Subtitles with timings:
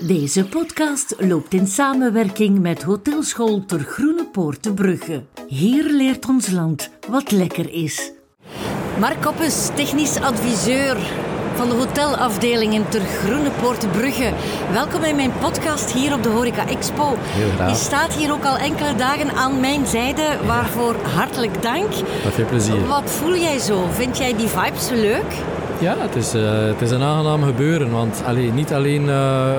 [0.00, 5.22] Deze podcast loopt in samenwerking met Hotelschool Ter Groene Poort Brugge.
[5.46, 8.12] Hier leert ons land wat lekker is.
[8.98, 10.96] Mark Koppes, technisch adviseur
[11.54, 14.32] van de hotelafdeling in Ter Groene Poort Brugge.
[14.72, 17.14] Welkom in mijn podcast hier op de Horeca Expo.
[17.18, 17.70] Heel graag.
[17.70, 21.90] Je staat hier ook al enkele dagen aan mijn zijde, waarvoor hartelijk dank.
[22.24, 22.86] Met veel plezier.
[22.86, 23.86] Wat voel jij zo?
[23.90, 25.34] Vind jij die vibes leuk?
[25.80, 27.90] Ja, het is, eh, het is een aangenaam gebeuren.
[27.90, 29.52] Want allee, niet alleen eh,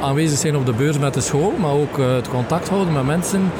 [0.00, 3.04] aanwezig zijn op de beurs met de school, maar ook eh, het contact houden met
[3.04, 3.50] mensen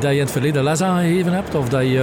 [0.00, 1.54] dat je in het verleden les aangegeven hebt.
[1.54, 1.98] Of dat je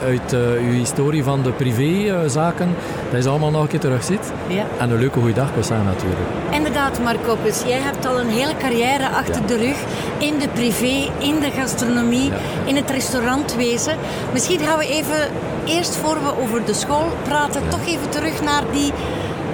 [0.00, 0.40] eh, uit eh,
[0.70, 2.68] je historie van de privézaken,
[3.04, 4.32] dat je ze allemaal nog een keer terugziet.
[4.46, 4.64] Ja.
[4.78, 6.20] En een leuke goede dag zijn natuurlijk.
[6.50, 7.62] Inderdaad, Mark Koppes.
[7.66, 9.46] Jij hebt al een hele carrière achter Ja.
[9.46, 9.76] de rug
[10.18, 12.36] in de privé, in de gastronomie, Ja.
[12.64, 13.96] in het restaurantwezen.
[14.32, 15.28] Misschien gaan we even,
[15.64, 18.92] eerst voor we over de school praten, toch even terug naar die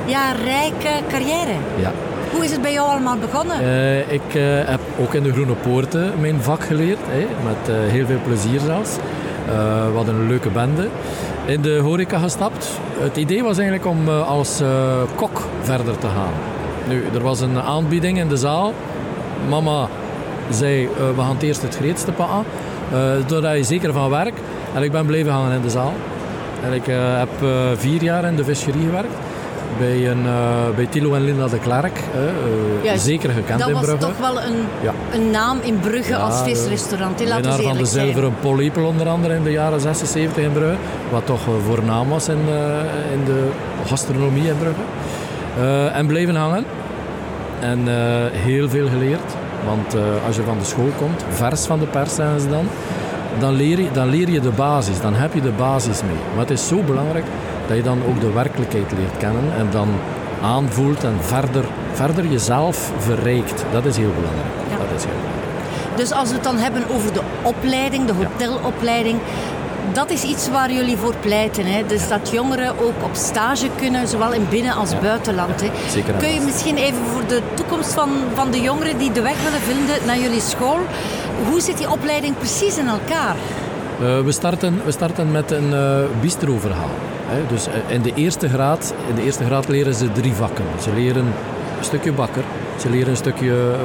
[0.06, 1.55] ja, rijke carrière.
[1.77, 1.92] Ja.
[2.34, 3.61] Hoe is het bij jou allemaal begonnen?
[3.61, 6.98] Eh, ik eh, heb ook in de Groene Poorten mijn vak geleerd,
[7.45, 8.91] met eh, heel veel plezier zelfs.
[9.95, 10.89] Wat een leuke bende.
[11.47, 12.69] In de horeca gestapt.
[12.98, 14.62] Het idee was eigenlijk om als
[15.17, 16.33] kok verder te gaan.
[16.89, 18.73] Nu, er was een aanbieding in de zaal.
[19.48, 19.89] Mama
[20.51, 22.45] zei, we gaan eerst het grootste pakken,
[22.92, 24.34] uh, doordat je zeker van werk.
[24.75, 25.92] En ik ben blijven hangen in de zaal.
[26.64, 26.86] En ik
[27.17, 29.14] heb vier jaar in de visserie gewerkt.
[29.78, 31.98] Bij, een, eh, bij Tilo en Linda de Klerk.
[32.84, 33.98] eh, zeker gekend dat in was Brugge.
[34.06, 34.92] toch wel een, Ja.
[35.12, 37.19] een naam in Brugge Ja, als eh, visrestaurant.
[37.19, 38.05] we Winnaar van de zijn.
[38.06, 40.77] zilveren pollepel onder andere in de jaren 76 in Brugge.
[41.11, 42.39] Wat toch voornaam was in,
[43.12, 43.48] in de
[43.86, 45.89] gastronomie in Brugge.
[45.91, 46.64] En blijven hangen.
[47.61, 47.80] En
[48.33, 49.34] heel veel geleerd.
[49.67, 52.67] Want als je van de school komt, vers van de pers zeggen ze dan,
[53.39, 55.00] dan leer, je, dan leer je de basis.
[55.00, 56.17] Dan heb je de basis mee.
[56.30, 57.25] Maar het is zo belangrijk
[57.67, 59.45] dat je dan ook de werkelijkheid leert kennen.
[59.59, 59.89] En dan
[60.43, 63.65] aanvoelt en verder, verder jezelf verrijkt.
[63.73, 64.55] Dat is heel belangrijk.
[64.70, 64.77] Ja.
[64.77, 65.33] Dat is heel belangrijk.
[65.97, 69.19] Dus als we het dan hebben over de opleiding, de hotelopleiding,
[69.92, 71.67] dat is iets waar jullie voor pleiten.
[71.67, 71.86] Hè?
[71.86, 74.98] Dus dat jongeren ook op stage kunnen, zowel in binnen- als Ja.
[74.98, 75.61] buitenland.
[75.61, 75.70] Hè?
[75.91, 79.42] Zeker Kun je misschien even voor de toekomst van, van de jongeren die de weg
[79.42, 80.79] willen vinden naar jullie school,
[81.51, 83.36] hoe zit die opleiding precies in elkaar?
[84.01, 85.74] Eh, we, starten, we starten met een
[86.20, 86.91] bistro-verhaal.
[87.48, 90.64] Dus eh, in de, eerste graad, in de eerste graad leren ze drie vakken.
[90.80, 91.24] Ze leren
[91.79, 92.42] een stukje bakker,
[92.80, 93.80] ze leren een stukje eh,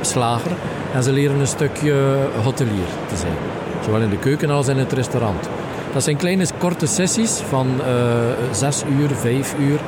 [0.00, 0.50] slager
[0.94, 1.94] en ze leren een stukje
[2.42, 3.32] hotelier te zijn.
[3.84, 5.48] Zowel in de keuken als in het restaurant.
[5.92, 7.94] Dat zijn kleine korte sessies van eh,
[8.52, 9.78] zes uur, vijf uur,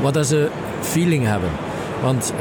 [0.00, 0.48] wat ze
[0.80, 1.50] feeling hebben.
[2.02, 2.32] Want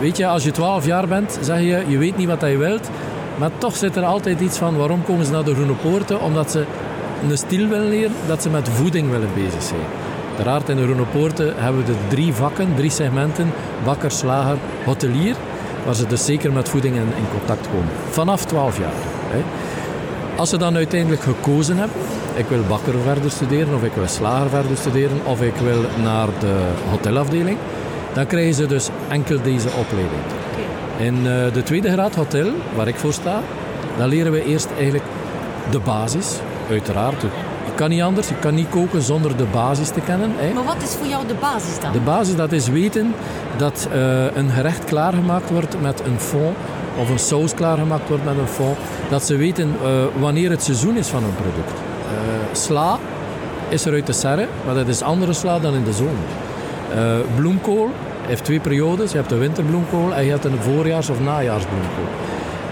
[0.00, 2.90] weet je, als je 12 jaar bent, zeg je, je weet niet wat je wilt,
[3.38, 6.20] maar toch zit er altijd iets van waarom komen ze naar de Groene Poorten?
[6.20, 6.64] Omdat ze
[7.30, 9.80] een stil willen leren, dat ze met voeding willen bezig zijn.
[10.28, 13.52] Uiteraard in de Groene Poorten hebben we de drie vakken, drie segmenten,
[13.84, 15.36] bakker, slager, hotelier,
[15.84, 17.92] waar ze dus zeker met voeding in, in contact komen.
[18.10, 18.92] Vanaf 12 jaar.
[19.30, 19.42] Hè.
[20.36, 21.96] Als ze dan uiteindelijk gekozen hebben,
[22.34, 26.28] ik wil bakker verder studeren, of ik wil slager verder studeren, of ik wil naar
[26.40, 27.58] de hotelafdeling,
[28.14, 30.22] dan krijgen ze dus enkel deze opleiding.
[30.98, 33.40] In eh, de tweede graad hotel, waar ik voor sta,
[33.96, 35.04] dan leren we eerst eigenlijk
[35.70, 36.36] de basis.
[36.72, 37.20] Uiteraard,
[37.64, 40.32] je kan niet anders, je kan niet koken zonder de basis te kennen.
[40.36, 40.52] Hè.
[40.52, 41.92] Maar wat is voor jou de basis dan?
[41.92, 43.14] De basis dat is weten
[43.56, 46.56] dat eh, een gerecht klaargemaakt wordt met een fond
[46.98, 48.76] of een saus klaargemaakt wordt met een fond.
[49.10, 49.90] Dat ze weten eh,
[50.20, 51.72] wanneer het seizoen is van een product.
[51.72, 52.98] Eh, sla
[53.68, 56.24] is er uit de serre, maar dat is andere sla dan in de zomer.
[57.36, 57.90] Bloemkool
[58.26, 59.10] heeft twee periodes.
[59.10, 62.08] Je hebt de winterbloemkool en je hebt een voorjaars- of najaarsbloemkool.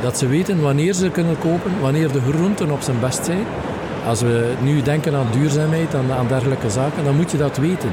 [0.02, 3.46] Dat ze weten wanneer ze kunnen kopen, wanneer de groenten op zijn best zijn.
[4.06, 7.90] Als we nu denken aan duurzaamheid en aan dergelijke zaken, dan moet je dat weten.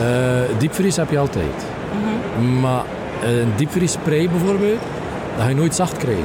[0.00, 1.66] Eh, diepvries heb je altijd.
[2.60, 2.82] Maar
[3.24, 4.80] een diepvriesprei bijvoorbeeld,
[5.36, 6.24] dat ga je nooit zacht krijgen.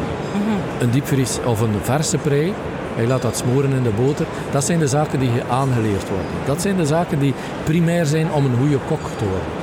[0.79, 2.53] Een diepvries of een verse prei,
[2.97, 6.31] je laat dat smoren in de boter, dat zijn de zaken die aangeleerd worden.
[6.45, 7.33] Dat zijn de zaken die
[7.63, 9.61] primair zijn om een goede kok te worden.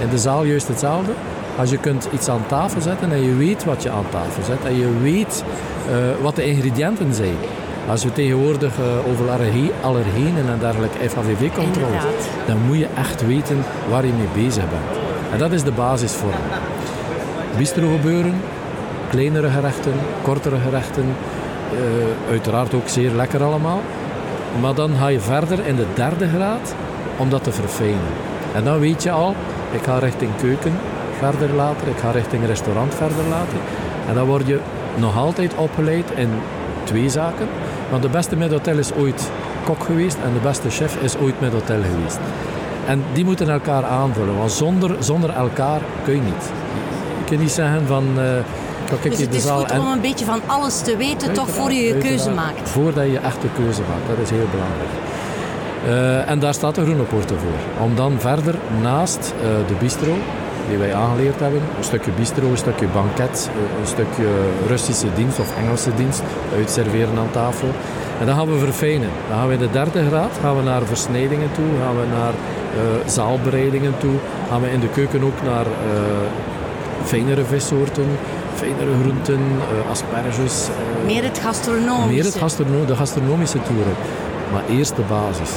[0.00, 1.12] In de zaal juist hetzelfde.
[1.58, 4.64] Als je kunt iets aan tafel zetten en je weet wat je aan tafel zet
[4.64, 5.44] en je weet
[5.88, 7.36] eh, wat de ingrediënten zijn.
[7.88, 12.28] Als we tegenwoordig eh, over allergie- allergenen en dergelijke FHVV-controles, Inderdaad.
[12.46, 14.98] dan moet je echt weten waar je mee bezig bent.
[15.32, 16.32] En dat is de basisvorm.
[17.56, 18.34] Bistro gebeuren,
[19.10, 19.92] kleinere gerechten,
[20.22, 21.04] kortere gerechten,
[21.72, 23.80] eh, uiteraard ook zeer lekker allemaal.
[24.60, 26.74] Maar dan ga je verder in de derde graad
[27.16, 28.12] om dat te verfijnen.
[28.54, 29.34] En dan weet je al,
[29.70, 30.72] ik ga richting keuken
[31.18, 33.58] verder later, ik ga richting restaurant verder later.
[34.08, 34.58] En dan word je
[34.96, 36.28] nog altijd opgeleid in
[36.84, 37.48] twee zaken.
[37.90, 39.30] Want de beste midhotel is ooit
[39.64, 42.18] kok geweest en de beste chef is ooit midhotel geweest.
[42.86, 46.50] En die moeten elkaar aanvullen, want zonder, zonder elkaar kun je niet.
[47.18, 48.04] Je kunt niet zeggen van...
[48.16, 48.22] Uh,
[49.02, 51.98] dus het is goed om een beetje van alles te weten, toch voor je je
[51.98, 52.68] keuze maakt.
[52.68, 54.90] Voordat je echt de keuze maakt, dat is heel belangrijk.
[55.86, 57.84] Uh, en daar staat de groene poorten voor.
[57.84, 60.16] Om dan verder naast uh, de bistro,
[60.68, 63.50] die wij aangeleerd hebben, een stukje bistro, een stukje banket,
[63.80, 64.26] een stukje
[64.68, 66.22] Russische dienst of Engelse dienst,
[66.56, 67.68] uitserveren aan tafel.
[68.20, 69.08] En dan gaan we verfijnen.
[69.28, 72.32] Dan gaan we in de derde graad gaan we naar versnijdingen toe, gaan we naar
[72.32, 74.14] uh, zaalbereidingen toe,
[74.48, 75.66] gaan we in de keuken ook naar
[77.04, 78.06] fijnere vissoorten,
[78.54, 79.40] fijnere groenten,
[79.90, 80.68] asperges.
[81.06, 82.12] meer het gastronomische.
[82.12, 83.94] Meer het gastrono de gastronomische toeren.
[84.52, 85.50] Maar eerst de basis.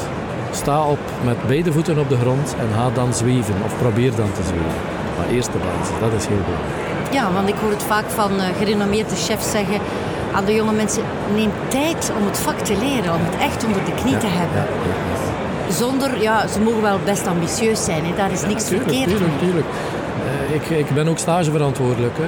[0.52, 4.32] Sta op met beide voeten op de grond en ga dan zweven of probeer dan
[4.32, 4.97] te zweven.
[5.18, 6.88] Maar eerst de basis, dat is heel belangrijk.
[7.12, 9.80] Ja, want ik hoor het vaak van uh, gerenommeerde chefs zeggen
[10.34, 11.04] aan de jonge mensen,
[11.36, 14.58] neem tijd om het vak te leren, om het echt onder de knie te hebben.
[14.58, 18.16] Ja, Zonder, ja, ze mogen wel best ambitieus zijn, hè.
[18.16, 19.66] daar is niks tuurlijk, verkeerd tuurlijk, tuurlijk.
[20.50, 22.18] Uh, ik, ik ben ook stageverantwoordelijk.
[22.18, 22.28] Hè.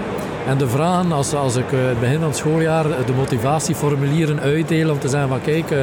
[0.52, 4.90] En de vragen, als, als ik uh, het begin van het schooljaar de motivatieformulieren uitdeel
[4.90, 5.74] om te zeggen van kijk,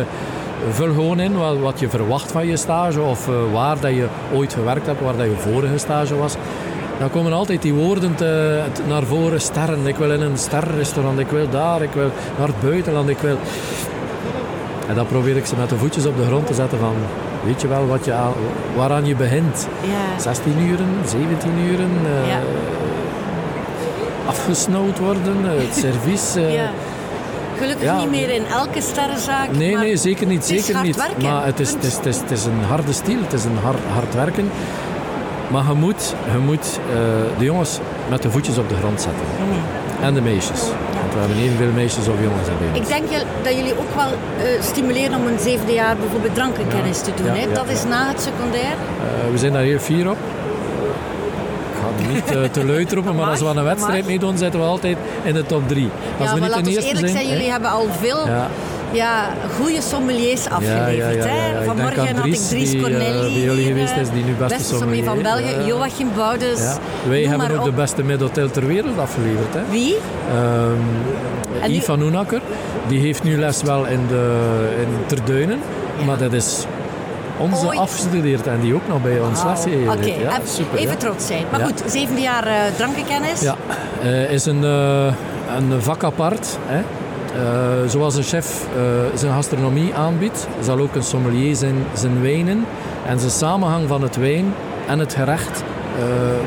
[0.70, 4.52] vul gewoon in wat, wat je verwacht van je stage of waar dat je ooit
[4.52, 6.36] gewerkt hebt, waar dat je vorige stage was.
[6.98, 9.40] Dan komen altijd die woorden te, naar voren.
[9.40, 13.18] Sterren, ik wil in een sterrenrestaurant, ik wil daar, ik wil naar het buitenland, ik
[13.18, 13.38] wil...
[14.88, 16.94] En dan probeer ik ze met de voetjes op de grond te zetten van...
[17.44, 18.32] Weet je wel wat je aan,
[18.76, 19.68] waaraan je begint?
[19.82, 20.20] Ja.
[20.20, 21.90] 16 uren, 17 uren...
[22.02, 22.40] Uh, ja.
[24.26, 26.36] Afgesnauwd worden, het servies...
[26.36, 26.70] Uh, ja.
[27.58, 29.56] Gelukkig niet meer in elke sterrenzaak.
[29.56, 30.44] Nee, nee, zeker niet.
[30.44, 30.96] Zeker niet.
[31.22, 33.58] Maar het is, het, is, het, is, het is een harde stiel, het is een
[33.62, 34.50] hard, hard werken.
[35.50, 36.94] Maar je moet, je moet uh,
[37.38, 37.78] de jongens
[38.08, 39.24] met de voetjes op de grond zetten.
[39.40, 40.04] Mm.
[40.04, 40.60] En de meisjes.
[41.00, 42.82] Want we hebben evenveel meisjes of jongens hebben.
[42.82, 47.10] Ik denk dat jullie ook wel uh, stimuleren om een zevende jaar bijvoorbeeld drankenkennis te
[47.16, 47.26] doen.
[47.26, 47.52] hè?
[47.52, 48.72] dat is na het secundair.
[48.72, 50.16] Uh, we zijn daar heel fier op
[52.12, 54.96] niet uh, te luid roepen, maar als we aan een wedstrijd meedoen, zitten we altijd
[55.22, 55.88] in de top drie.
[56.20, 58.28] Als we niet maar eerste eerlijk zijn, jullie hebben al veel
[58.96, 59.28] ja.
[59.60, 61.24] goede sommeliers afgeleverd.
[61.24, 64.56] Ja, Vanmorgen had ik Dries die, Corneli, uh, bij jullie geweest is, die nu beste,
[64.56, 66.60] beste sommelier van België, Joachim Boudens.
[67.08, 69.54] Wij hebben ook de beste middelhotel ter wereld afgeleverd.
[69.54, 69.60] Hè.
[69.70, 69.96] Wie?
[70.34, 72.40] Um, Yves van Oenakker.
[72.88, 75.58] Die heeft nu les wel in, de, in Terduinen.
[76.04, 76.64] Maar dat is
[77.38, 77.78] onze Ooit.
[77.78, 80.40] afgestudeerd en die ook nog bij ons les Oké, ja,
[80.76, 81.44] even trots zijn.
[81.50, 83.40] Maar goed, zevende jaar uh, drankenkennis.
[83.40, 83.56] Ja,
[84.02, 85.06] uh, is een, uh,
[85.56, 86.58] een vak apart.
[86.66, 86.82] Hè.
[87.86, 88.66] Zoals een chef
[89.14, 92.64] zijn gastronomie aanbiedt, zal ook een sommelier zijn, zijn wijnen
[93.06, 94.54] en zijn samenhang van het wijn
[94.86, 95.64] en het gerecht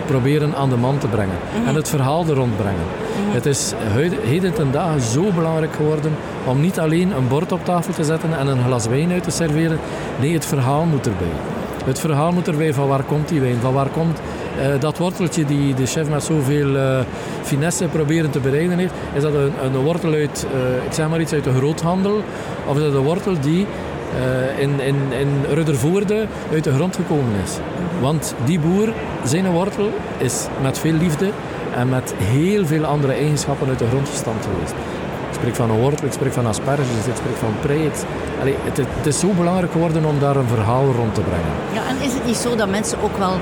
[0.06, 1.38] proberen aan de man te brengen.
[1.58, 1.68] Mhm.
[1.68, 2.86] En het verhaal er rond brengen.
[3.26, 3.34] Mhm.
[3.34, 3.74] Het is
[4.24, 6.12] heden ten dagen zo belangrijk geworden
[6.46, 9.32] om niet alleen een bord op tafel te zetten en een glas wijn uit te
[9.32, 9.80] serveren.
[10.20, 11.32] Nee, het verhaal moet erbij.
[11.86, 14.20] Het verhaal moet erbij van waar komt die wijn, van waar komt
[14.80, 17.00] dat worteltje die de chef met zoveel uh,
[17.42, 18.94] finesse proberen te bereiden heeft.
[19.14, 22.24] Is dat een, een wortel uit, uh, ik zeg maar iets uit de groothandel,
[22.66, 23.66] of is dat een wortel die
[24.58, 27.58] in, in, in Ruddervoorde uit de grond gekomen is.
[28.02, 31.30] Want die boer, zijn wortel, is met veel liefde
[31.76, 34.74] en met heel veel andere eigenschappen uit de grond gestampt geweest.
[35.40, 37.84] Ik spreek van een wortel, ik spreek van asperges, ik spreek van prei.
[37.84, 38.06] Het,
[38.78, 41.52] het, is zo belangrijk geworden om daar een verhaal rond te brengen.
[41.74, 43.34] Ja, en is het niet zo dat mensen ook wel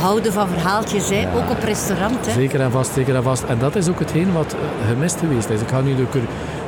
[0.00, 1.26] houden van verhaaltjes, hè?
[1.36, 2.26] ook op restaurant?
[2.26, 2.32] Hè?
[2.32, 3.42] Zeker en vast, zeker en vast.
[3.42, 5.60] En dat is ook hetgeen wat eh, gemist geweest is.
[5.60, 6.06] Ik ga nu de,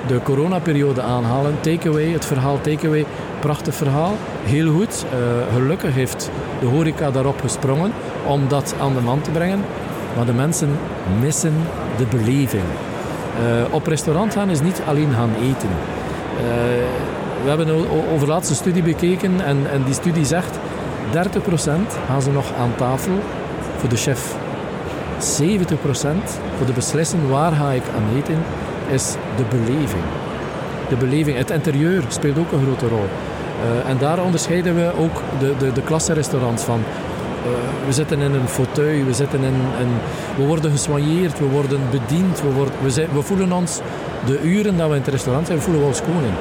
[0.07, 1.61] de coronaperiode aanhalen.
[1.61, 3.07] Takeaway, het verhaal takeaway,
[3.38, 4.14] prachtig verhaal,
[4.45, 5.04] heel goed.
[5.04, 6.30] Uh, gelukkig heeft
[6.61, 7.92] de horeca daarop gesprongen
[8.26, 9.64] om dat aan de man te brengen.
[10.16, 10.78] Maar de mensen
[11.21, 11.54] missen
[11.97, 12.64] de beleving.
[13.40, 15.68] Uh, op restaurant gaan is niet alleen gaan eten.
[15.68, 16.42] Uh,
[17.42, 17.68] we hebben
[18.14, 20.59] over laatste studie bekeken en, en die studie zegt 30%
[22.07, 23.12] gaan ze nog aan tafel
[23.76, 24.37] voor de chef.
[25.18, 25.21] 70%
[26.57, 28.38] voor de beslissen waar ga ik aan eten
[28.90, 30.02] is de beleving.
[30.88, 33.04] De beleving, het interieur speelt ook een grote rol.
[33.04, 36.83] Uh, en daar onderscheiden we ook de, de, de klasse restaurants van.
[37.49, 39.93] Eh, we zitten in een fauteuil, we, zitten in een,
[40.37, 43.81] we worden gesoigneerd, we worden bediend, we, worden, we, zijn, we voelen ons,
[44.26, 46.35] de uren dat we in het restaurant zijn, voelen we ons koning.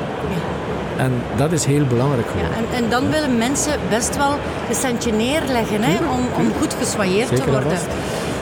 [0.98, 4.32] En dat is heel belangrijk Ja, en, en, dan willen mensen best wel
[4.70, 7.78] een centje neerleggen hè, om, om goed gesoigneerd te worden.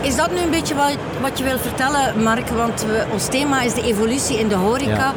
[0.02, 2.50] Is dat nu een beetje wat, wat je wil vertellen, Mark?
[2.50, 5.14] Want we, ons thema is de evolutie in de horeca.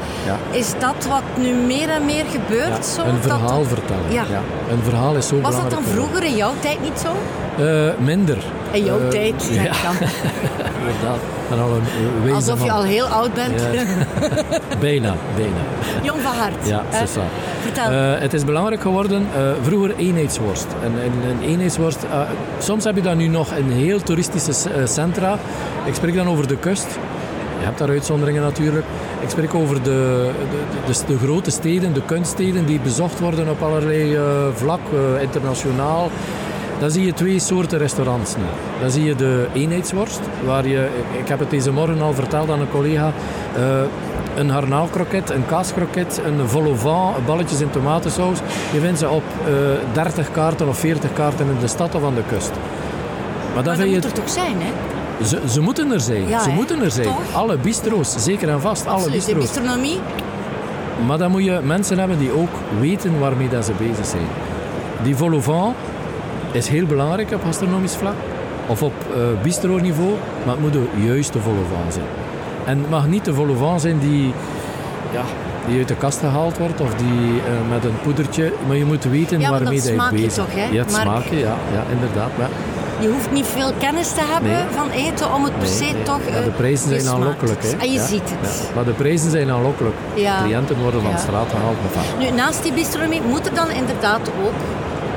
[0.51, 2.87] Is dat wat nu meer en meer gebeurt?
[2.87, 4.13] Zo, een verhaal vertellen.
[4.13, 4.25] Ja.
[4.71, 7.09] Een verhaal is zo Was dat dan vroeger in jouw tijd niet zo?
[7.61, 8.39] Uh, minder.
[8.71, 9.73] In jouw uh, tijd, ja.
[11.03, 11.21] Dan.
[12.25, 13.63] Een Alsof je al heel oud bent.
[14.81, 15.61] bijna, bijna.
[16.03, 16.67] Jong van hart.
[16.67, 17.11] Ja, dat is
[17.63, 17.93] vertel.
[17.93, 20.67] Uh, het is belangrijk geworden, uh, vroeger eenheidsworst.
[20.83, 22.21] En, en, een eenheidsworst, uh,
[22.59, 24.53] soms heb je dat nu nog in heel toeristische
[24.85, 25.39] centra.
[25.85, 26.87] Ik spreek dan over de kust.
[27.59, 28.87] Je hebt daar uitzonderingen natuurlijk.
[29.21, 33.63] Ik spreek over de, de, de, de grote steden, de kunststeden die bezocht worden op
[33.63, 34.19] allerlei
[34.55, 34.81] vlak,
[35.21, 36.11] internationaal.
[36.81, 38.43] Dan zie je twee soorten restaurants nu.
[38.81, 42.61] Dan zie je de eenheidsworst, waar je, ik heb het deze morgen al verteld aan
[42.61, 43.13] een collega,
[43.59, 43.63] uh,
[44.37, 48.39] een harnaalkroket, een kaaskroket, een vol vent, balletjes in tomatensaus.
[48.73, 52.05] Je vindt ze op uh, eh, 30 kaarten of 40 kaarten in de stad of
[52.05, 52.51] aan de kust.
[53.55, 54.73] Maar, dat, moet er toch zijn, hè?
[55.25, 56.29] Ze, ze moeten er zijn.
[56.29, 57.07] Ja, ze moeten er zijn.
[57.07, 57.35] Toch?
[57.35, 58.87] Alle bistro's, zeker en vast.
[58.87, 59.27] Alle bistro's.
[59.27, 59.99] De bistronomie.
[61.07, 64.27] Maar dan moet je mensen hebben die ook weten waarmee dat ze bezig zijn.
[65.03, 65.75] Die vol au vent
[66.53, 68.15] is heel belangrijk op gastronomisch vlak.
[68.67, 70.15] Of op uh, bistro-niveau.
[70.45, 72.07] Maar het moet de juiste vol au vent zijn.
[72.65, 74.33] En het mag niet de volle van zijn die,
[75.13, 75.23] ja,
[75.67, 78.53] die uit de kast gehaald wordt of die uh, met een poedertje.
[78.67, 80.67] Maar je moet weten ja, waarmee je bezig toch, hè?
[80.71, 82.31] Ja, het smaken, ja, ja, inderdaad.
[83.01, 86.21] Je hoeft niet veel kennis te hebben van eten om het per se toch.
[86.31, 87.63] Ja, de prijzen zijn aanlokkelijk.
[87.63, 87.77] Hè?
[87.79, 88.71] En je ziet het.
[88.75, 89.95] maar de prijzen zijn aanlokkelijk.
[90.15, 91.77] Cliënten worden van straat gehaald.
[92.19, 94.55] Nu, naast die bistronomie moet er dan inderdaad ook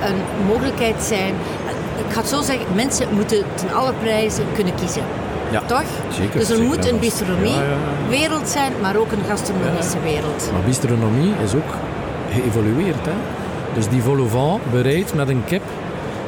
[0.06, 1.34] een mogelijkheid zijn.
[2.08, 5.04] Ik ga het zo zeggen, mensen moeten ten alle prijzen kunnen kiezen.
[5.52, 5.84] Ja, Toch?
[6.10, 10.50] Zeker, dus er moet een bistronomie-wereld zijn, maar ook een gastronomische wereld.
[10.52, 11.74] Maar bistronomie is ook
[12.32, 13.06] geëvolueerd.
[13.06, 13.14] Hè?
[13.74, 15.64] Dus die vol bereid met een kip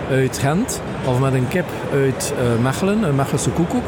[0.09, 3.83] uit Gent of met een kip uit uh, Mechelen, een Mechelse koekoek.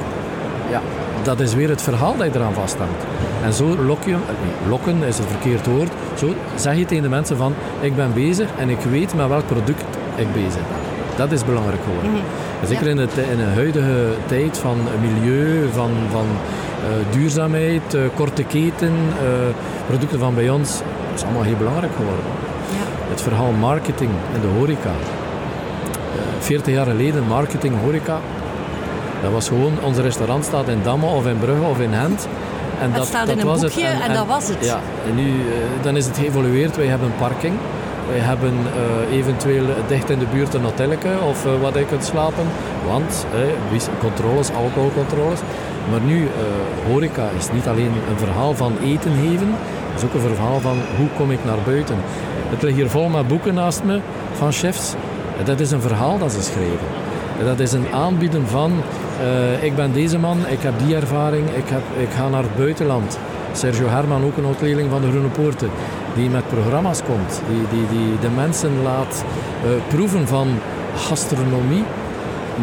[0.70, 0.82] Ja,
[1.26, 3.04] dat is weer het verhaal dat je eraan vasthangt.
[3.44, 7.10] En zo lok je, eh, lokken is het verkeerd woord, zo zeg je tegen de
[7.10, 9.84] mensen van ik ben bezig en ik weet met welk product
[10.16, 10.82] ik bezig ben.
[11.16, 12.12] Dat is belangrijk geworden.
[12.12, 12.22] Mm
[12.68, 18.44] Zeker in, het, in de huidige tijd van milieu, van, van uh, duurzaamheid, uh, korte
[18.44, 19.30] keten, uh,
[19.88, 22.26] producten van bij ons, dat is allemaal heel belangrijk geworden.
[22.70, 23.10] Ja.
[23.10, 24.92] Het verhaal marketing in de horeca.
[26.40, 28.20] 40 jaar geleden marketing horeca,
[29.26, 32.28] dat was gewoon, onze restaurant staat in Damme of in Brugge of in Hent.
[32.82, 34.02] En dat, dat staat dat in een boekje het.
[34.02, 34.66] En, en, dat was het.
[34.66, 34.80] Ja,
[35.10, 35.32] en nu
[35.82, 36.76] dan is het geëvolueerd.
[36.76, 37.54] Wij hebben een parking.
[38.08, 42.04] Wij hebben uh, eventueel dicht in de buurt een hotelletje of uh, waar je kunt
[42.04, 42.46] slapen.
[42.88, 43.26] Want
[44.00, 45.40] controles, alcoholcontroles.
[45.90, 46.30] Maar nu, uh,
[46.92, 49.56] horeca is niet alleen een verhaal van eten geven.
[49.92, 51.96] Het is ook een verhaal van hoe kom ik naar buiten.
[52.50, 54.00] Het ligt hier vol met boeken naast me
[54.34, 54.94] van chefs.
[55.44, 56.88] Dat is een verhaal dat ze schrijven.
[57.44, 58.72] Dat is een aanbieden van,
[59.62, 63.18] ik ben deze man, ik heb die ervaring, ik, heb, ik ga naar het buitenland.
[63.54, 65.70] Sergio Herman, ook een oud-leerling van de Groene Poorten,
[66.16, 69.26] die met programma's komt, die, die, die de mensen laat
[69.66, 70.48] uh, proeven van
[70.96, 71.84] gastronomie,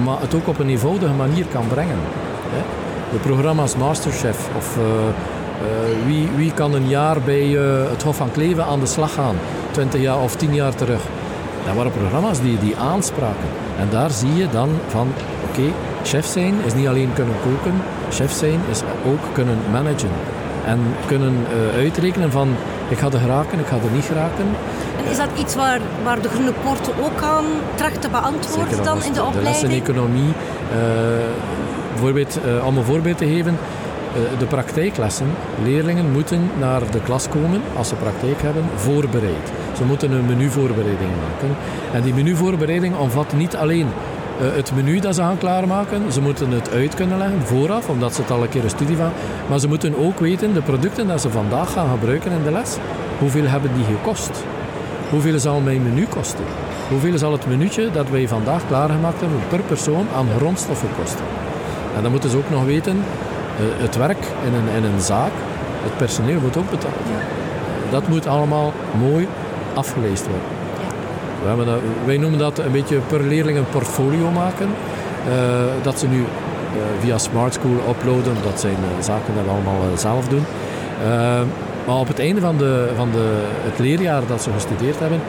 [0.04, 1.99] maar het ook op een eenvoudige manier kan brengen.
[2.50, 2.62] Hè.
[3.12, 4.85] De programma's Masterchef of uh,
[6.06, 7.47] wie, wie kan een jaar bij
[7.90, 9.37] het Hof van Kleven aan de slag gaan,
[9.71, 11.00] 20 jaar of 10 jaar terug.
[11.66, 13.49] Dat waren programma's die, die aanspraken.
[13.78, 15.12] En daar zie je dan van,
[15.49, 15.72] oké,
[16.02, 17.80] chef zijn is niet alleen kunnen koken,
[18.11, 20.11] chef zijn is ook kunnen managen.
[20.66, 22.54] En kunnen uh, uitrekenen van
[22.88, 24.46] ik ga er geraken, ik ga er niet geraken.
[24.99, 27.44] En is dat iets waar, waar de Groene Poorten ook aan
[27.75, 29.56] tracht te beantwoorden dan in de opleiding?
[29.56, 30.78] De lessen economie, uh,
[31.92, 33.58] bijvoorbeeld, uh, om een voorbeeld te geven,
[34.38, 35.26] de praktijklessen.
[35.62, 39.52] Leerlingen moeten naar de klas komen, als ze praktijk hebben, voorbereid.
[39.76, 41.56] Ze moeten een menuvoorbereiding maken.
[41.92, 46.12] En die menuvoorbereiding omvat niet alleen eh, het menu dat ze gaan klaarmaken.
[46.12, 48.96] Ze moeten het uit kunnen leggen vooraf, omdat ze het al een keer een studie
[48.96, 49.10] van.
[49.48, 52.76] Maar ze moeten ook weten, de producten die ze vandaag gaan gebruiken in de les,
[53.18, 54.44] hoeveel hebben die gekost?
[55.10, 56.44] Hoeveel zal mijn menu kosten?
[56.88, 61.24] Hoeveel zal het minuutje dat wij vandaag klaargemaakt hebben per persoon aan grondstoffen kosten?
[61.96, 65.32] En dan moeten ze ook nog weten, eh, het werk in een, in een zaak,
[65.82, 66.94] het personeel wordt ook betaald.
[67.90, 69.28] Dat moet allemaal mooi
[69.74, 70.51] afgeleest worden.
[71.42, 74.68] We dat, wij noemen dat een beetje per leerling een portfolio maken.
[75.28, 75.34] Uh,
[75.82, 76.25] dat ze nu uh,
[77.00, 78.34] via Smart School uploaden.
[78.42, 80.44] Dat zijn uh, zaken die we allemaal zelf doen.
[81.87, 85.20] maar op het einde van, de, van de, het leerjaar dat ze gestudeerd hebben,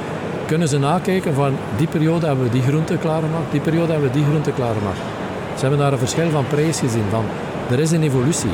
[0.46, 4.18] kunnen ze nakijken van die periode hebben we die groente klaargemaakt, die periode hebben we
[4.18, 4.98] die groente klaargemaakt.
[5.56, 7.06] Ze hebben daar een verschil van prijs gezien.
[7.10, 7.24] Van,
[7.72, 8.54] er is een evolutie.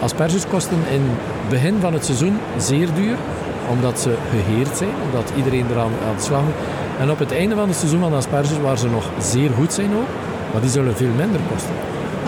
[0.00, 3.16] asperges kosten in het begin van het seizoen zeer duur
[3.68, 6.60] omdat ze geheerd zijn, omdat iedereen eraan aan de slag moet.
[6.98, 9.90] En op het einde van het seizoen van asperges, waar ze nog zeer goed zijn
[9.94, 10.10] ook,
[10.52, 11.74] maar die zullen veel minder kosten.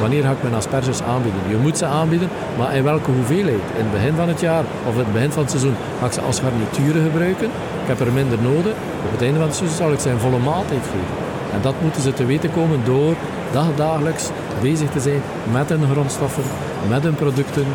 [0.01, 1.41] Wanneer ga ik mijn asperges aanbieden?
[1.49, 2.29] Je moet ze aanbieden,
[2.59, 3.65] maar in welke hoeveelheid?
[3.77, 6.13] In het begin van het jaar of in het begin van het seizoen ga ik
[6.13, 7.47] ze als garnituren gebruiken.
[7.83, 8.73] Ik heb er minder nodig.
[9.07, 11.17] Op het einde van het seizoen zal ik ze een volle maaltijd geven.
[11.53, 13.15] En dat moeten ze te weten komen door
[13.53, 14.29] dagdagelijks
[14.63, 16.43] bezig te zijn met hun grondstoffen,
[16.89, 17.67] met hun producten.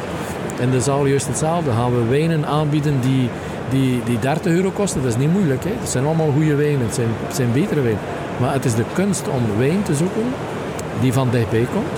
[0.60, 1.72] In de zaal juist hetzelfde.
[1.72, 3.30] Gaan we wijnen aanbieden die
[3.70, 5.64] die, die 30 euro kosten, dat is niet moeilijk.
[5.64, 5.72] Hè?
[5.80, 8.02] Het zijn allemaal goede wijnen, het zijn, zijn betere wijnen.
[8.40, 10.24] Maar het is de kunst om wijn te zoeken
[11.02, 11.98] die van dichtbij komt.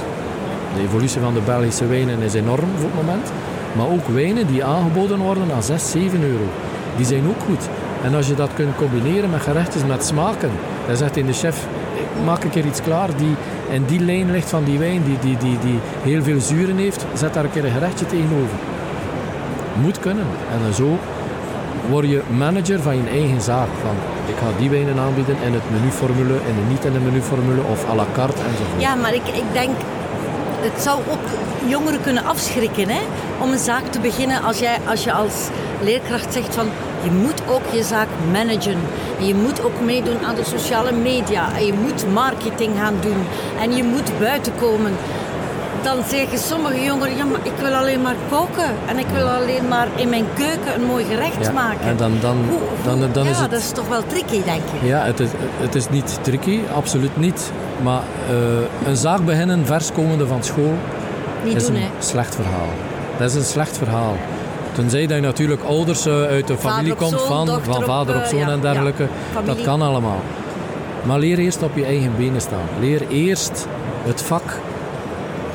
[0.76, 3.32] De evolutie van de Belgische wijnen is enorm voor het moment.
[3.76, 6.44] Maar ook wijnen die aangeboden worden aan 6, 7 euro.
[6.96, 7.70] Die zijn ook goed.
[8.04, 10.52] En als je dat kunt combineren met gerechtjes met smaken.
[10.88, 11.68] Dan zegt in de chef,
[12.26, 13.36] maak een keer iets klaar die
[13.70, 17.06] in die lijn ligt van die wijn, die, die, die, die heel veel zuren heeft.
[17.14, 18.58] Zet daar een keer een gerechtje tegenover.
[19.82, 20.26] Moet kunnen.
[20.52, 20.98] En zo
[21.89, 23.67] word je manager van je eigen zaak.
[23.82, 27.62] Van, ik ga die wijnen aanbieden in het menuformule, in de niet in de menuformule
[27.72, 28.82] of à la carte enzovoort.
[28.82, 29.75] Ja, maar ik, ik denk,
[30.60, 31.27] het zou ook
[31.70, 33.01] jongeren kunnen afschrikken hè,
[33.41, 35.34] om een zaak te beginnen als, jij, als je als
[35.82, 36.67] leerkracht zegt van
[37.03, 38.77] je moet ook je zaak managen.
[39.20, 41.56] En je moet ook meedoen aan de sociale media.
[41.58, 43.25] En je moet marketing gaan doen.
[43.62, 44.91] En je moet buiten komen
[45.88, 48.72] dan zeggen sommige jongeren, ja, maar ik wil alleen maar koken.
[48.86, 51.88] En ik wil alleen maar in mijn keuken een mooi gerecht maken.
[51.88, 52.38] En dan, dan,
[52.84, 53.51] dan, dan, ja, is het...
[53.51, 54.88] dat is toch wel tricky, denk ik.
[54.88, 57.51] Ja, het is, het is niet tricky, absoluut niet.
[57.84, 60.74] Maar uh, een zaak beginnen vers komende van school
[61.44, 62.70] niet is doen, een slecht verhaal.
[63.17, 64.15] Dat is een slecht verhaal.
[64.72, 68.27] Tenzij dat je natuurlijk ouders uh, uit de familie komt van, van vader op uh,
[68.27, 69.08] zoon ja, en dergelijke.
[69.34, 70.22] Ja, dat kan allemaal.
[71.03, 72.67] Maar leer eerst op je eigen benen staan.
[72.79, 73.67] Leer eerst
[74.03, 74.60] het vak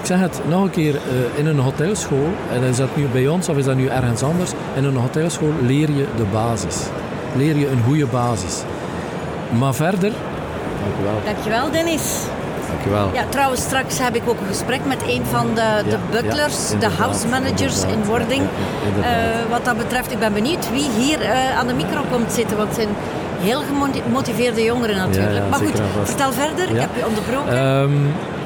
[0.02, 3.28] ik zeg het nog een keer, uh, in een hotelschool, en is dat nu bij
[3.28, 6.76] ons of is dat nu ergens anders, in een hotelschool leer je de basis.
[7.36, 8.62] Leer je een goede basis.
[9.58, 10.12] Maar verder...
[10.84, 11.20] Dankjewel.
[11.24, 12.02] Dankjewel Dennis.
[12.68, 13.10] Dankjewel.
[13.12, 16.70] Ja, trouwens, straks heb ik ook een gesprek met een van de, de Ja, butlers,
[16.70, 18.42] ja, de house managers in wording.
[19.00, 19.04] Ja.
[19.04, 22.56] Eh, wat dat betreft, ik ben benieuwd wie hier eh, aan de micro komt zitten,
[22.56, 22.94] want het zijn
[23.40, 23.60] heel
[24.02, 25.32] gemotiveerde jongeren natuurlijk.
[25.32, 26.70] Ja, ja, maar goed, vertel verder.
[26.70, 27.58] Ik heb je onderbroken.
[27.58, 27.92] Ehm,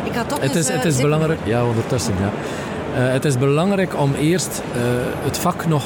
[0.07, 2.31] ik ga toch het eens, is, het is belangrijk, ja, ondertussen, ja.
[2.97, 4.81] Eh, het is belangrijk om eerst eh,
[5.25, 5.85] het vak nog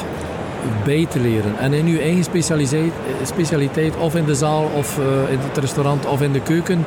[0.85, 1.59] bij te leren.
[1.59, 2.93] En in uw eigen specialiteit,
[3.25, 6.85] specialiteit of in de zaal, of eh, in het restaurant, of in de keuken,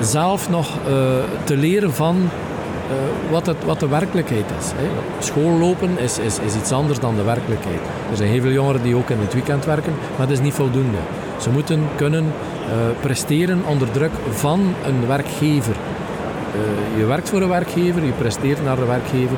[0.00, 0.68] zelf nog
[1.44, 2.28] te leren van
[3.30, 4.66] wat, het, wat de werkelijkheid is.
[4.74, 4.88] Hè.
[5.18, 7.80] School lopen is, is, is iets anders dan de werkelijkheid.
[8.10, 10.54] Er zijn heel veel jongeren die ook in het weekend werken, maar dat is niet
[10.54, 10.98] voldoende.
[11.40, 12.32] Ze moeten kunnen
[13.00, 15.76] presteren onder druk van een werkgever.
[16.60, 19.36] Eh, je werkt voor een werkgever, je presteert naar de werkgever.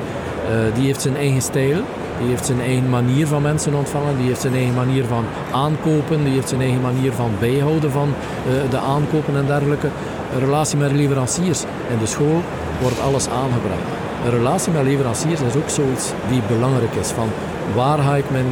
[0.48, 1.80] Eh, die heeft zijn eigen stijl,
[2.18, 6.24] die heeft zijn eigen manier van mensen ontvangen, die heeft zijn eigen manier van aankopen,
[6.24, 9.88] die heeft zijn eigen manier van bijhouden van eh, de aankopen en dergelijke.
[10.34, 11.62] Een relatie met leveranciers.
[11.90, 12.42] In de school
[12.80, 13.86] wordt alles aangebracht.
[14.24, 17.08] Een relatie met leveranciers is ook zoiets die belangrijk is.
[17.08, 17.28] Van
[17.74, 18.46] waar ga ik mijn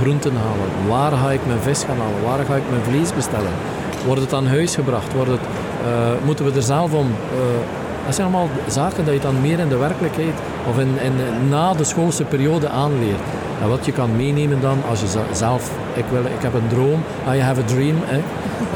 [0.00, 0.88] groenten halen?
[0.88, 2.22] Waar ga ik mijn vis gaan halen?
[2.24, 3.52] Waar ga ik mijn vlees bestellen?
[4.06, 5.12] Wordt het aan huis gebracht?
[5.12, 5.30] Wordt
[6.24, 7.06] moeten we er zelf om...
[8.06, 10.34] dat zijn allemaal zaken dat je dan meer in de werkelijkheid
[10.68, 11.12] of in, in,
[11.48, 13.20] na de schoolse periode aanleert.
[13.62, 17.02] En wat je kan meenemen dan als je zelf, ik, wil, ik heb een droom,
[17.34, 18.16] I have a dream, hè,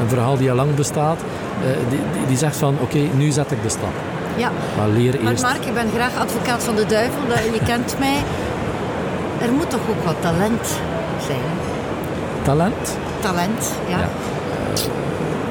[0.01, 1.17] een verhaal die al lang bestaat,
[1.63, 3.93] eh, die, die, die zegt van oké, nu zet ik de stap.
[4.35, 5.43] Ja, Maar leer maar eerst.
[5.43, 7.21] Mark, ik ben graag advocaat van de duivel.
[7.27, 8.17] dat- Je kent mij.
[9.41, 10.67] Er moet toch ook wat talent
[11.27, 11.39] zijn?
[12.41, 13.97] Talent, Talent, ja.
[13.97, 14.07] Ja.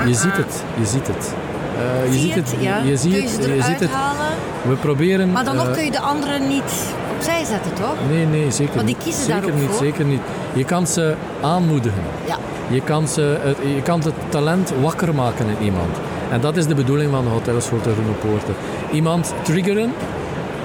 [0.07, 1.35] je ziet het, je ziet het.
[1.81, 2.79] Eh, je Zie ziet het, Ja.
[2.85, 3.90] je ziet kun je ziet het.
[3.90, 4.27] halen?
[4.69, 5.33] We proberen...
[5.33, 6.73] Maar dan nog eh, kun je de anderen niet
[7.16, 7.95] opzij zetten, toch?
[8.11, 9.05] Nee, nee, zeker Want die niet.
[9.05, 9.85] kiezen daar zeker ook niet, voor.
[9.85, 10.21] zeker niet.
[10.53, 12.03] Je kan ze aanmoedigen.
[12.27, 12.37] Ja.
[12.69, 15.97] Je kan, ze, het, je kan het talent wakker maken in iemand.
[16.31, 18.55] En dat is de bedoeling van de hotelschool Groene Poorten.
[18.93, 19.93] Iemand triggeren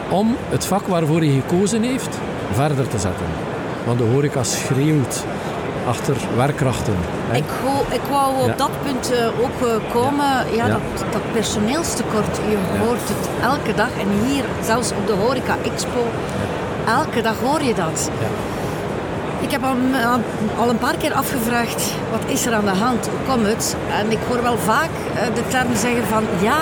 [0.10, 2.18] om het vak waarvoor hij gekozen heeft
[2.52, 3.26] verder te zetten.
[3.86, 5.24] Want de horeca schreeuwt
[5.88, 6.96] achter werkkrachten.
[7.30, 7.38] hè.
[7.38, 8.54] Ik, wou, ik wou op Ja.
[8.56, 10.26] dat punt eh, ook eh, komen.
[10.56, 10.68] Ja, Ja.
[10.68, 13.90] Dat, dat personeelstekort, je hoort het elke dag.
[14.00, 16.04] En hier, zelfs op de Horeca Expo,
[16.88, 18.10] elke dag hoor je dat.
[18.20, 18.28] Ja.
[19.40, 19.76] Ik heb al,
[20.60, 23.08] al een paar keer afgevraagd, wat is er aan de hand?
[23.08, 23.76] Hoe komt het?
[24.00, 26.58] En ik hoor wel vaak eh, de term zeggen van, ja,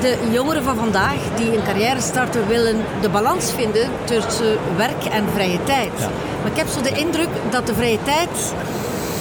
[0.00, 5.24] de jongeren van vandaag die een carrière starten willen de balans vinden tussen werk en
[5.34, 5.90] vrije tijd.
[5.98, 6.08] Ja.
[6.42, 8.54] Maar ik heb zo de indruk dat de vrije tijd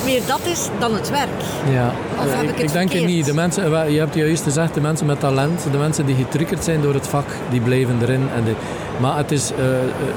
[0.05, 1.29] meer dat is dan het werk.
[1.69, 3.25] Ja, Of heb Eh, ik ik, het ik denk het niet.
[3.25, 6.63] De mensen, wel, je hebt juist gezegd, de mensen met talent, de mensen die getriggerd
[6.63, 8.29] zijn door het vak, die blijven erin.
[8.36, 8.53] En de,
[8.99, 9.57] maar het is eh,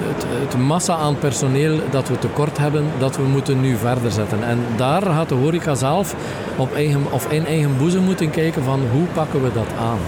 [0.09, 4.45] het, het massa aan personeel dat we tekort hebben, dat we moeten nu verder zetten.
[4.45, 6.14] En daar gaat de horeca zelf
[6.57, 9.99] op eigen, of in eigen boezem moeten kijken van hoe pakken we dat aan.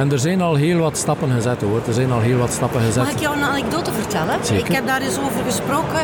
[0.00, 1.80] En er zijn al heel wat stappen gezet hoor.
[1.86, 3.02] Er zijn al heel wat stappen gezet.
[3.02, 4.44] Mag ik jou een anekdote vertellen?
[4.44, 4.66] Zeker.
[4.66, 6.02] Ik heb daar eens over gesproken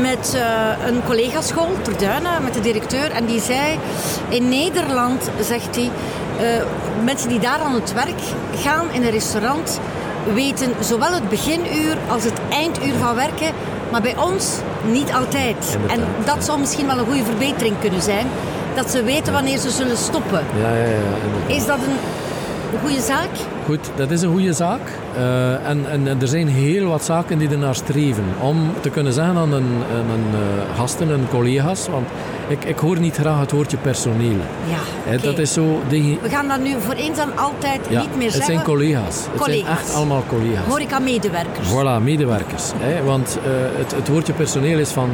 [0.00, 3.10] met eh, een collega-school, ter Duinen, met de directeur.
[3.10, 3.78] En die zei,
[4.28, 5.90] in Nederland, zegt hij,
[6.38, 6.62] eh,
[7.04, 8.20] mensen die daar aan het werk
[8.56, 9.80] gaan in een restaurant,
[10.34, 13.52] weten zowel het beginuur als het einduur van werken,
[13.90, 14.56] maar bij ons
[14.92, 15.56] niet altijd.
[15.72, 18.26] Inderdaad, en dat zou misschien wel een goede verbetering kunnen zijn,
[18.74, 20.44] dat ze weten wanneer ze zullen stoppen.
[20.60, 21.14] Ja, ja, ja.
[21.24, 21.56] inderdaad.
[21.56, 21.96] Is dat een
[22.82, 23.28] goede zaak?
[23.64, 24.80] Goed, dat is een goede zaak.
[25.16, 28.24] Eh, en, en, en er zijn heel wat zaken die ernaar streven.
[28.40, 32.06] Om te kunnen zeggen aan een, aan een eh, gasten, een collega's, want
[32.48, 34.38] ik, ik hoor niet graag het woordje personeel.
[35.06, 35.16] Ja.
[35.16, 35.82] Dat is zo...
[35.88, 38.54] Die, We gaan dat nu voor eens en altijd ja, niet meer het zeggen.
[38.54, 39.04] zijn collega's.
[39.04, 39.78] Het zijn Collega's.
[39.78, 40.64] echt allemaal collega's.
[40.66, 41.68] Horeca-medewerkers.
[41.68, 42.64] Voilà, medewerkers.
[42.76, 45.10] Hè, want eh, het, het woordje personeel is van...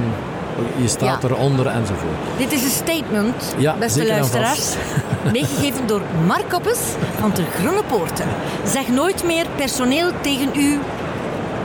[0.82, 1.28] Je staat Ja.
[1.28, 2.16] eronder enzovoort.
[2.38, 4.74] Dit is een statement, Ja, beste en luisteraars.
[5.32, 6.80] Meegegeven door Mark Koppes
[7.20, 8.26] van de Groene Poorten.
[8.64, 10.78] Zeg nooit meer personeel tegen uw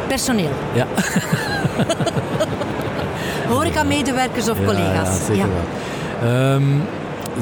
[0.08, 0.52] personeel.
[0.74, 0.86] Ja,
[3.50, 5.08] Horeca-medewerkers of ja, collega's.
[5.18, 6.32] Ja, zeker wel.
[6.32, 6.64] Ehm,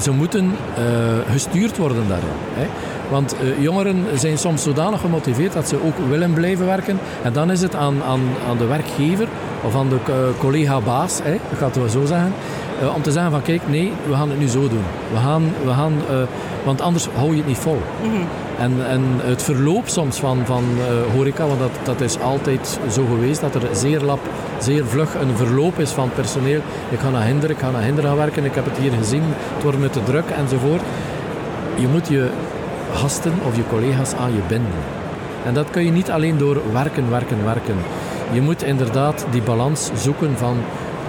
[0.01, 0.83] ze moeten eh,
[1.31, 2.27] gestuurd worden daarin.
[2.53, 2.67] Hè.
[3.09, 6.99] Want eh, jongeren zijn soms zodanig gemotiveerd dat ze ook willen blijven werken.
[7.23, 9.27] En dan is het aan, aan, aan de werkgever
[9.63, 12.33] of aan de co- collega-baas, hè, dat gaat het wel zo zeggen,
[12.81, 14.83] eh, om te zeggen van kijk, nee, we gaan het nu zo doen.
[15.11, 16.15] We gaan, we gaan, eh,
[16.65, 17.81] want anders hou je het niet vol.
[18.59, 23.05] En, en het verloop soms van, van eh, horeca, want dat, dat is altijd zo
[23.05, 24.19] geweest, dat er zeer lap,
[24.59, 26.61] zeer vlug een verloop is van personeel.
[26.89, 29.23] Ik ga naar Hinder, ik ga naar Hinder gaan werken, ik heb het hier gezien,
[29.53, 30.81] het wordt me te druk enzovoort.
[31.75, 32.29] Je moet je
[32.93, 34.81] gasten of je collega's aan je binden.
[35.45, 37.77] En dat kun je niet alleen door werken, werken, werken.
[38.31, 40.57] Je moet inderdaad die balans zoeken van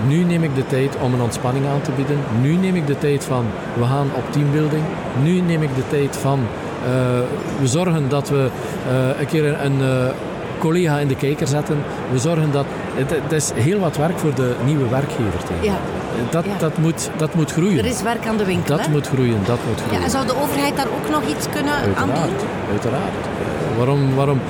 [0.07, 2.19] nu neem ik de tijd om een ontspanning aan te bieden.
[2.41, 4.83] Nu neem ik de tijd van we gaan op teambuilding.
[5.23, 6.41] Nu neem ik de tijd van
[6.85, 6.91] eh,
[7.61, 8.49] we zorgen dat we
[8.89, 10.07] eh, een keer een, eh,
[10.59, 11.79] collega in de kijker zetten.
[12.13, 15.39] We zorgen dat het, het is heel wat werk voor de nieuwe werkgever.
[15.47, 15.65] tegen.
[15.65, 15.75] Ja,
[16.31, 16.51] Dat, Ja.
[16.59, 17.79] dat, moet, dat moet groeien.
[17.79, 18.77] er is werk aan de winkel.
[18.77, 18.93] Dat hè?
[18.93, 20.05] moet groeien, dat moet ja, groeien.
[20.05, 22.33] en zou de overheid daar ook nog iets kunnen aan doen?
[22.71, 23.13] Uiteraard,
[23.77, 24.41] waarom, waarom?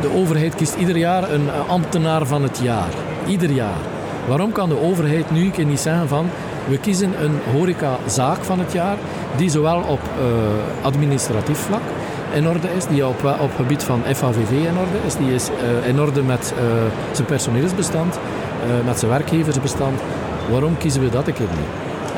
[0.00, 2.88] De overheid kiest ieder jaar een ambtenaar van het jaar.
[3.26, 3.76] Ieder jaar.
[4.28, 6.26] Waarom kan de overheid nu een keer niet zeggen van
[6.68, 8.96] we kiezen een horecazaak van het jaar
[9.36, 11.80] die zowel op eh, administratief vlak
[12.34, 15.88] in orde is, die op, op gebied van FAVV in orde is, die is eh,
[15.88, 16.64] in orde met eh,
[17.12, 18.18] zijn personeelsbestand,
[18.84, 20.00] met zijn werkgeversbestand.
[20.50, 21.68] Waarom kiezen we dat een keer niet?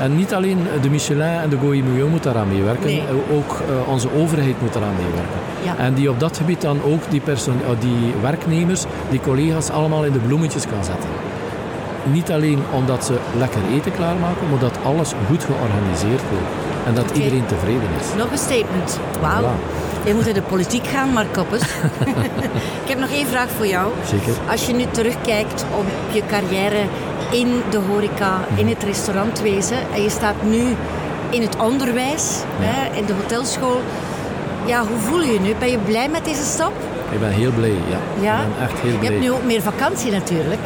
[0.01, 3.03] En niet alleen de Michelin en de Goeie Milieu moet daaraan meewerken, Nee.
[3.33, 5.39] ook onze overheid moet daaraan meewerken.
[5.65, 5.77] Ja.
[5.77, 7.23] En die op dat gebied dan ook die,
[7.79, 11.09] die werknemers, die collega's allemaal in de bloemetjes kan zetten.
[12.03, 16.47] Niet alleen omdat ze lekker eten klaarmaken, maar dat alles goed georganiseerd wordt.
[16.87, 18.07] En dat iedereen tevreden is.
[18.17, 18.99] Nog een statement.
[19.21, 19.43] Wauw.
[19.43, 20.07] Voilà.
[20.07, 21.61] Je moet in de politiek gaan, Mark Koppes.
[22.85, 23.93] Ik heb nog één vraag voor jou.
[24.07, 24.33] Zeker.
[24.51, 26.83] Als je nu terugkijkt op je carrière
[27.31, 30.63] in de horeca, in het restaurantwezen, en je staat nu
[31.31, 33.81] in het onderwijs, hè, in de hotelschool.
[34.65, 35.55] Ja, hoe voel je je nu?
[35.59, 36.73] Ben je blij met deze stap?
[37.11, 37.99] Ik ben heel blij, ja.
[38.21, 38.41] Ja?
[38.41, 39.11] Ik ben echt heel Je blij.
[39.11, 40.61] hebt nu ook meer vakantie natuurlijk.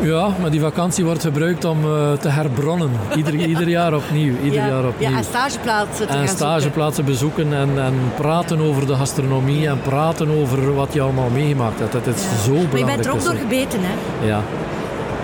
[0.00, 2.90] Ja, maar die vakantie wordt gebruikt om eh, te herbronnen.
[3.16, 4.34] Ieder, ieder jaar opnieuw.
[4.42, 4.66] Ieder ja.
[4.66, 5.10] jaar opnieuw.
[5.10, 9.80] ja, en stageplaatsen te en gaan stageplaatsen bezoeken en, en praten over de gastronomie en
[9.82, 11.92] praten over wat je allemaal meegemaakt hebt.
[11.92, 12.70] Dat is zo belangrijk.
[12.70, 14.26] Maar je bent er ook door gebeten, hè?
[14.26, 14.42] Ja,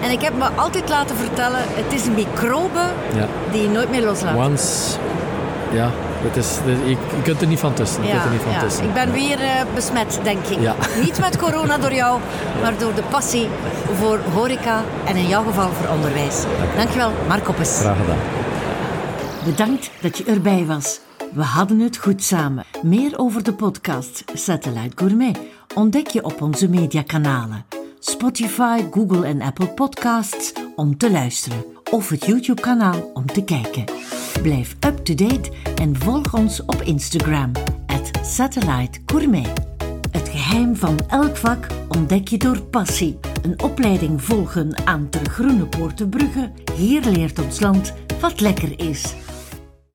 [0.02, 2.80] En ik heb me altijd laten vertellen, het is een microbe
[3.52, 4.36] die je nooit meer loslaat.
[4.36, 4.98] Once,
[5.72, 5.90] ja,
[6.22, 8.02] het is, het- je, je kunt er niet van tussen.
[8.02, 8.60] Je kunt er niet van ja.
[8.60, 8.84] tussen.
[8.84, 10.60] Ik ben weer eh, besmet, denk ik.
[10.60, 10.74] Ja.
[11.04, 12.20] Niet met corona door jou,
[12.62, 13.48] maar door de passie
[13.94, 16.42] voor horeca en in jouw geval voor onderwijs.
[16.76, 17.78] Dankjewel, Mark Koppes.
[17.78, 18.18] Graag gedaan.
[19.44, 21.00] Bedankt dat je erbij was.
[21.32, 22.64] We hadden het goed samen.
[22.82, 25.38] Meer over de podcast Satellite Gourmet
[25.74, 27.64] ontdek je op onze mediakanalen.
[28.00, 31.75] Spotify, Google en Apple Podcasts om te luisteren.
[31.90, 33.84] Of het YouTube-kanaal om te kijken.
[34.42, 37.52] Blijf up-to-date en volg ons op Instagram.
[38.26, 39.48] Satellite Gourmet.
[40.10, 43.18] Het geheim van elk vak ontdek je door passie.
[43.42, 46.50] Een opleiding volgen aan Ter Groene Poorten Brugge.
[46.74, 49.14] Hier leert ons land wat lekker is.